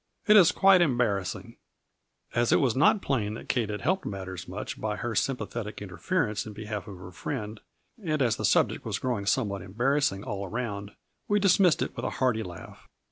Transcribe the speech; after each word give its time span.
It 0.25 0.35
is 0.35 0.51
quite 0.51 0.81
embarrassing.'' 0.81 1.57
As 2.33 2.51
it 2.51 2.59
was 2.59 2.75
not 2.75 3.03
plain 3.03 3.35
that 3.35 3.47
Kate 3.47 3.69
had 3.69 3.81
helped 3.81 4.03
matters 4.03 4.47
much 4.47 4.81
by 4.81 4.95
her 4.95 5.13
sympathetic 5.13 5.79
interference 5.79 6.47
in 6.47 6.53
behalf 6.53 6.87
of 6.87 6.97
her 6.97 7.11
friend, 7.11 7.59
and 8.03 8.19
as 8.19 8.35
the 8.37 8.43
subject 8.43 8.83
was 8.83 8.97
growing 8.97 9.27
somewhat 9.27 9.61
embarrassing 9.61 10.23
all 10.23 10.43
around, 10.43 10.93
we 11.27 11.39
dismissed 11.39 11.83
it 11.83 11.95
with 11.95 12.05
a 12.05 12.09
hearty 12.17 12.41
laugh. 12.41 12.87